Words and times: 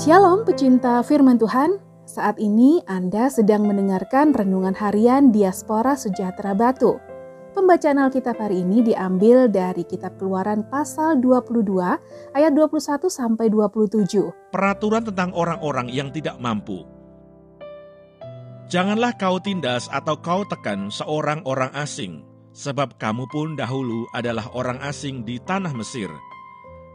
Shalom 0.00 0.48
pecinta 0.48 1.04
firman 1.04 1.36
Tuhan, 1.36 1.76
saat 2.08 2.40
ini 2.40 2.80
Anda 2.88 3.28
sedang 3.28 3.68
mendengarkan 3.68 4.32
Renungan 4.32 4.72
Harian 4.72 5.28
Diaspora 5.28 5.92
Sejahtera 5.92 6.56
Batu. 6.56 6.96
Pembacaan 7.52 8.00
Alkitab 8.00 8.40
hari 8.40 8.64
ini 8.64 8.80
diambil 8.80 9.52
dari 9.52 9.84
kitab 9.84 10.16
Keluaran 10.16 10.64
pasal 10.72 11.20
22 11.20 12.32
ayat 12.32 12.52
21 12.56 13.12
sampai 13.12 13.52
27. 13.52 14.56
Peraturan 14.56 15.04
tentang 15.04 15.36
orang-orang 15.36 15.92
yang 15.92 16.08
tidak 16.08 16.40
mampu. 16.40 16.88
Janganlah 18.72 19.20
kau 19.20 19.36
tindas 19.36 19.84
atau 19.92 20.16
kau 20.16 20.48
tekan 20.48 20.88
seorang 20.88 21.44
orang 21.44 21.76
asing, 21.76 22.24
sebab 22.56 22.96
kamu 22.96 23.28
pun 23.28 23.52
dahulu 23.52 24.08
adalah 24.16 24.48
orang 24.56 24.80
asing 24.80 25.28
di 25.28 25.36
tanah 25.44 25.76
Mesir 25.76 26.08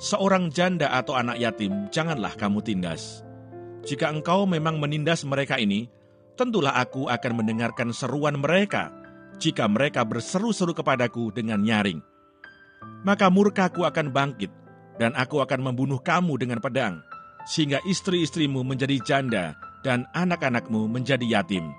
seorang 0.01 0.51
janda 0.51 0.91
atau 0.91 1.15
anak 1.15 1.39
yatim 1.39 1.87
janganlah 1.91 2.33
kamu 2.35 2.59
tindas. 2.63 3.23
Jika 3.85 4.09
engkau 4.09 4.49
memang 4.49 4.81
menindas 4.81 5.21
mereka 5.23 5.61
ini, 5.61 5.85
tentulah 6.33 6.73
aku 6.75 7.07
akan 7.07 7.33
mendengarkan 7.37 7.93
seruan 7.93 8.41
mereka 8.41 8.89
jika 9.37 9.67
mereka 9.67 10.01
berseru-seru 10.07 10.73
kepadaku 10.73 11.29
dengan 11.31 11.61
nyaring. 11.61 12.01
Maka 13.05 13.29
murkaku 13.29 13.85
akan 13.85 14.09
bangkit, 14.09 14.49
dan 14.97 15.13
aku 15.13 15.43
akan 15.43 15.61
membunuh 15.61 16.01
kamu 16.01 16.39
dengan 16.41 16.57
pedang, 16.63 17.03
sehingga 17.45 17.77
istri-istrimu 17.85 18.65
menjadi 18.65 18.97
janda 19.05 19.45
dan 19.85 20.09
anak-anakmu 20.17 20.89
menjadi 20.89 21.25
yatim. 21.41 21.69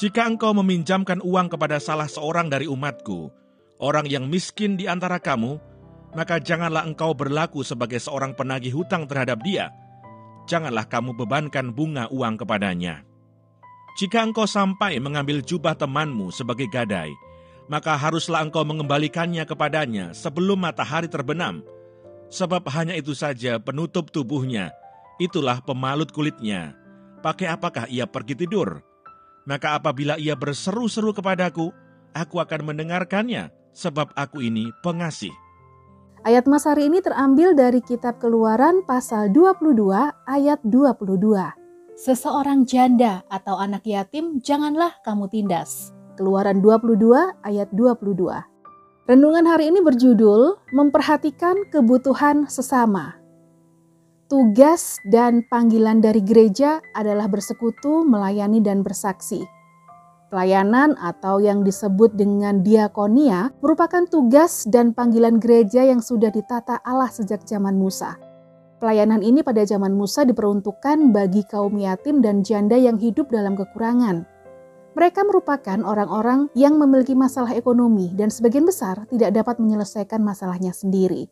Jika 0.00 0.26
engkau 0.26 0.56
meminjamkan 0.56 1.20
uang 1.20 1.52
kepada 1.52 1.78
salah 1.78 2.08
seorang 2.08 2.48
dari 2.50 2.66
umatku, 2.66 3.30
orang 3.78 4.08
yang 4.08 4.26
miskin 4.26 4.74
di 4.74 4.88
antara 4.88 5.20
kamu, 5.20 5.60
maka 6.14 6.42
janganlah 6.42 6.82
engkau 6.86 7.14
berlaku 7.14 7.62
sebagai 7.62 8.02
seorang 8.02 8.34
penagih 8.34 8.74
hutang 8.74 9.06
terhadap 9.06 9.38
dia. 9.46 9.70
Janganlah 10.50 10.90
kamu 10.90 11.14
bebankan 11.14 11.70
bunga 11.70 12.10
uang 12.10 12.42
kepadanya. 12.42 13.06
Jika 13.98 14.22
engkau 14.22 14.46
sampai 14.46 14.98
mengambil 14.98 15.42
jubah 15.42 15.74
temanmu 15.78 16.30
sebagai 16.34 16.66
gadai, 16.70 17.10
maka 17.70 17.94
haruslah 17.94 18.42
engkau 18.42 18.66
mengembalikannya 18.66 19.46
kepadanya 19.46 20.10
sebelum 20.10 20.62
matahari 20.66 21.06
terbenam, 21.06 21.62
sebab 22.30 22.66
hanya 22.70 22.98
itu 22.98 23.14
saja 23.14 23.58
penutup 23.62 24.10
tubuhnya, 24.10 24.74
itulah 25.22 25.62
pemalut 25.62 26.10
kulitnya. 26.10 26.74
Pakai 27.20 27.52
apakah 27.52 27.86
ia 27.86 28.08
pergi 28.08 28.34
tidur? 28.34 28.80
Maka 29.44 29.76
apabila 29.76 30.16
ia 30.16 30.34
berseru-seru 30.34 31.12
kepadaku, 31.12 31.70
aku 32.16 32.36
akan 32.40 32.72
mendengarkannya, 32.72 33.52
sebab 33.74 34.14
aku 34.16 34.40
ini 34.40 34.72
pengasih. 34.80 35.34
Ayat 36.20 36.44
Mas 36.44 36.68
hari 36.68 36.92
ini 36.92 37.00
terambil 37.00 37.56
dari 37.56 37.80
kitab 37.80 38.20
Keluaran 38.20 38.84
pasal 38.84 39.32
22 39.32 39.88
ayat 40.28 40.60
22. 40.68 41.16
Seseorang 41.96 42.68
janda 42.68 43.24
atau 43.32 43.56
anak 43.56 43.88
yatim 43.88 44.36
janganlah 44.44 44.92
kamu 45.00 45.32
tindas. 45.32 45.96
Keluaran 46.20 46.60
22 46.60 47.40
ayat 47.40 47.72
22. 47.72 48.36
Renungan 49.08 49.44
hari 49.48 49.72
ini 49.72 49.80
berjudul 49.80 50.60
Memperhatikan 50.76 51.56
Kebutuhan 51.72 52.44
Sesama. 52.52 53.16
Tugas 54.28 55.00
dan 55.08 55.40
panggilan 55.48 56.04
dari 56.04 56.20
gereja 56.20 56.84
adalah 56.92 57.32
bersekutu, 57.32 58.04
melayani, 58.04 58.60
dan 58.60 58.84
bersaksi. 58.84 59.40
Pelayanan 60.30 60.94
atau 60.94 61.42
yang 61.42 61.66
disebut 61.66 62.14
dengan 62.14 62.62
diakonia 62.62 63.50
merupakan 63.58 64.06
tugas 64.06 64.62
dan 64.62 64.94
panggilan 64.94 65.42
gereja 65.42 65.82
yang 65.82 65.98
sudah 65.98 66.30
ditata 66.30 66.78
Allah 66.86 67.10
sejak 67.10 67.42
zaman 67.42 67.74
Musa. 67.74 68.14
Pelayanan 68.78 69.26
ini 69.26 69.42
pada 69.42 69.66
zaman 69.66 69.90
Musa 69.90 70.22
diperuntukkan 70.22 71.10
bagi 71.10 71.42
kaum 71.50 71.74
yatim 71.82 72.22
dan 72.22 72.46
janda 72.46 72.78
yang 72.78 72.94
hidup 72.94 73.26
dalam 73.26 73.58
kekurangan. 73.58 74.22
Mereka 74.94 75.26
merupakan 75.26 75.82
orang-orang 75.82 76.46
yang 76.54 76.78
memiliki 76.78 77.18
masalah 77.18 77.50
ekonomi 77.50 78.14
dan 78.14 78.30
sebagian 78.30 78.62
besar 78.62 79.10
tidak 79.10 79.34
dapat 79.34 79.58
menyelesaikan 79.58 80.22
masalahnya 80.22 80.70
sendiri. 80.70 81.26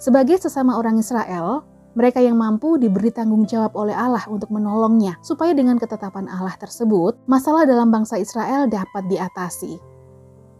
Sebagai 0.00 0.40
sesama 0.40 0.80
orang 0.80 0.96
Israel, 1.04 1.68
mereka 1.96 2.20
yang 2.20 2.36
mampu 2.36 2.76
diberi 2.76 3.08
tanggung 3.08 3.48
jawab 3.48 3.72
oleh 3.72 3.96
Allah 3.96 4.22
untuk 4.28 4.52
menolongnya, 4.52 5.16
supaya 5.24 5.56
dengan 5.56 5.80
ketetapan 5.80 6.28
Allah 6.28 6.52
tersebut, 6.60 7.16
masalah 7.24 7.64
dalam 7.64 7.88
bangsa 7.88 8.20
Israel 8.20 8.68
dapat 8.68 9.08
diatasi. 9.08 9.80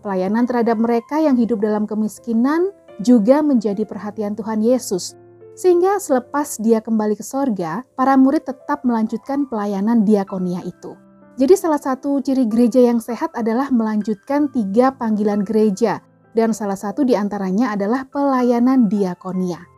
Pelayanan 0.01 0.49
terhadap 0.49 0.81
mereka 0.81 1.21
yang 1.21 1.37
hidup 1.37 1.61
dalam 1.61 1.85
kemiskinan 1.85 2.73
juga 3.05 3.45
menjadi 3.45 3.85
perhatian 3.85 4.33
Tuhan 4.33 4.65
Yesus, 4.65 5.13
sehingga 5.53 6.01
selepas 6.01 6.57
dia 6.57 6.81
kembali 6.81 7.21
ke 7.21 7.25
sorga, 7.25 7.85
para 7.93 8.17
murid 8.17 8.49
tetap 8.49 8.81
melanjutkan 8.89 9.45
pelayanan 9.45 10.09
diakonia 10.09 10.65
itu. 10.65 10.97
Jadi 11.37 11.53
salah 11.53 11.77
satu 11.77 12.17
ciri 12.25 12.49
gereja 12.49 12.81
yang 12.81 12.97
sehat 12.97 13.29
adalah 13.37 13.69
melanjutkan 13.69 14.49
tiga 14.49 14.89
panggilan 14.97 15.45
gereja, 15.45 16.01
dan 16.33 16.57
salah 16.57 16.81
satu 16.81 17.05
di 17.05 17.13
antaranya 17.13 17.77
adalah 17.77 18.09
pelayanan 18.09 18.89
diakonia. 18.89 19.76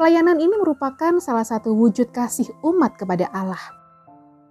Pelayanan 0.00 0.40
ini 0.40 0.56
merupakan 0.56 1.20
salah 1.20 1.44
satu 1.44 1.76
wujud 1.76 2.10
kasih 2.10 2.48
umat 2.64 2.96
kepada 2.96 3.28
Allah. 3.30 3.60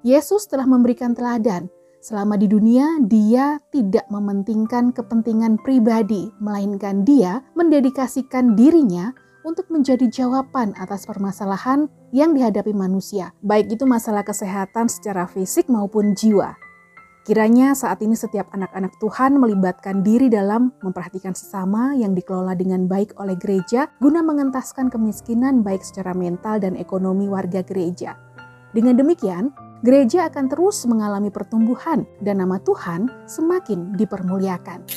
Yesus 0.02 0.46
telah 0.50 0.66
memberikan 0.66 1.14
teladan. 1.14 1.70
Selama 2.02 2.34
di 2.34 2.50
dunia, 2.50 2.98
dia 3.06 3.62
tidak 3.70 4.10
mementingkan 4.10 4.90
kepentingan 4.90 5.62
pribadi, 5.62 6.34
melainkan 6.42 7.06
dia 7.06 7.46
mendedikasikan 7.54 8.58
dirinya 8.58 9.14
untuk 9.46 9.70
menjadi 9.70 10.10
jawaban 10.10 10.74
atas 10.78 11.06
permasalahan 11.06 11.90
yang 12.10 12.34
dihadapi 12.34 12.74
manusia, 12.74 13.34
baik 13.46 13.74
itu 13.74 13.86
masalah 13.86 14.26
kesehatan 14.26 14.90
secara 14.90 15.26
fisik 15.30 15.70
maupun 15.70 16.14
jiwa. 16.14 16.58
Kiranya 17.22 17.78
saat 17.78 18.02
ini 18.02 18.18
setiap 18.18 18.50
anak-anak 18.50 18.98
Tuhan 18.98 19.38
melibatkan 19.38 20.02
diri 20.02 20.26
dalam 20.26 20.74
memperhatikan 20.82 21.38
sesama 21.38 21.94
yang 21.94 22.18
dikelola 22.18 22.58
dengan 22.58 22.90
baik 22.90 23.14
oleh 23.22 23.38
gereja 23.38 23.94
guna 24.02 24.26
mengentaskan 24.26 24.90
kemiskinan 24.90 25.62
baik 25.62 25.86
secara 25.86 26.18
mental 26.18 26.58
dan 26.58 26.74
ekonomi 26.74 27.30
warga 27.30 27.62
gereja. 27.62 28.18
Dengan 28.74 28.98
demikian, 28.98 29.54
gereja 29.86 30.34
akan 30.34 30.50
terus 30.50 30.82
mengalami 30.90 31.30
pertumbuhan 31.30 32.10
dan 32.26 32.42
nama 32.42 32.58
Tuhan 32.58 33.06
semakin 33.30 33.94
dipermuliakan. 34.02 34.90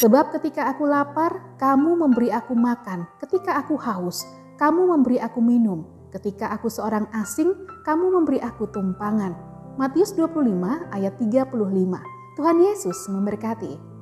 Sebab 0.00 0.32
ketika 0.40 0.72
aku 0.72 0.88
lapar, 0.88 1.44
kamu 1.60 2.08
memberi 2.08 2.32
aku 2.32 2.56
makan. 2.56 3.04
Ketika 3.20 3.60
aku 3.60 3.76
haus, 3.76 4.24
kamu 4.56 4.96
memberi 4.96 5.20
aku 5.20 5.44
minum. 5.44 5.84
Ketika 6.08 6.48
aku 6.56 6.72
seorang 6.72 7.04
asing, 7.12 7.52
kamu 7.84 8.16
memberi 8.16 8.40
aku 8.40 8.64
tumpangan 8.72 9.53
Matius 9.74 10.14
25 10.14 10.94
ayat 10.94 11.18
35. 11.18 11.50
Tuhan 12.38 12.58
Yesus 12.62 12.98
memberkati. 13.10 13.93